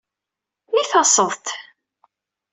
[0.79, 1.45] I taseḍ-d?